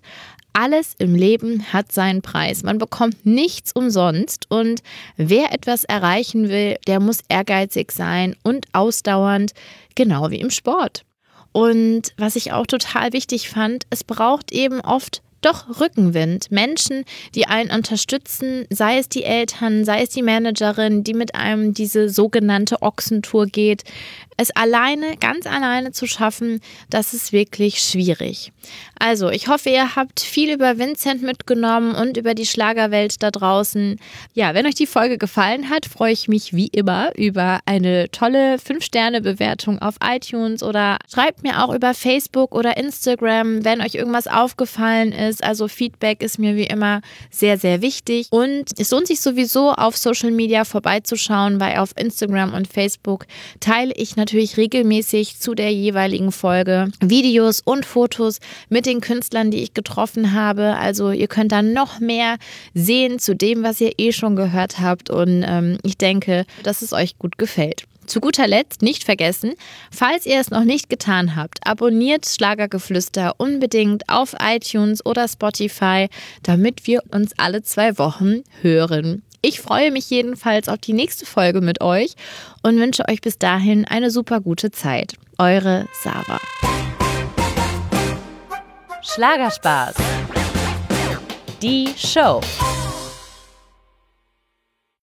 [0.57, 2.63] Alles im Leben hat seinen Preis.
[2.63, 4.81] Man bekommt nichts umsonst und
[5.17, 9.51] wer etwas erreichen will, der muss ehrgeizig sein und ausdauernd,
[9.95, 11.03] genau wie im Sport.
[11.51, 16.51] Und was ich auch total wichtig fand, es braucht eben oft doch Rückenwind.
[16.51, 17.03] Menschen,
[17.35, 22.09] die einen unterstützen, sei es die Eltern, sei es die Managerin, die mit einem diese
[22.09, 23.83] sogenannte Ochsentour geht.
[24.37, 28.51] Es alleine, ganz alleine zu schaffen, das ist wirklich schwierig.
[28.99, 33.97] Also, ich hoffe, ihr habt viel über Vincent mitgenommen und über die Schlagerwelt da draußen.
[34.33, 38.57] Ja, wenn euch die Folge gefallen hat, freue ich mich wie immer über eine tolle
[38.57, 45.13] 5-Sterne-Bewertung auf iTunes oder schreibt mir auch über Facebook oder Instagram, wenn euch irgendwas aufgefallen
[45.13, 45.43] ist.
[45.43, 48.27] Also Feedback ist mir wie immer sehr, sehr wichtig.
[48.31, 53.27] Und es lohnt sich sowieso auf Social Media vorbeizuschauen, weil auf Instagram und Facebook
[53.61, 59.63] teile ich natürlich regelmäßig zu der jeweiligen Folge Videos und Fotos mit den Künstlern, die
[59.63, 60.75] ich getroffen habe.
[60.75, 62.37] Also ihr könnt da noch mehr
[62.73, 65.09] sehen zu dem, was ihr eh schon gehört habt.
[65.09, 67.85] Und ähm, ich denke, dass es euch gut gefällt.
[68.05, 69.53] Zu guter Letzt nicht vergessen,
[69.91, 76.07] falls ihr es noch nicht getan habt, abonniert Schlagergeflüster unbedingt auf iTunes oder Spotify,
[76.43, 79.23] damit wir uns alle zwei Wochen hören.
[79.47, 82.15] Ich freue mich jedenfalls auf die nächste Folge mit euch
[82.63, 85.13] und wünsche euch bis dahin eine super gute Zeit.
[85.37, 86.41] Eure Sarah.
[89.03, 89.97] Schlagerspaß.
[91.61, 92.41] Die Show.